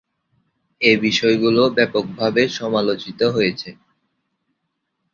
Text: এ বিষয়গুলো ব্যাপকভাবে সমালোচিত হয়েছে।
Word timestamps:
এ 0.81 0.91
বিষয়গুলো 1.05 1.61
ব্যাপকভাবে 1.77 2.41
সমালোচিত 2.57 3.19
হয়েছে। 3.35 3.69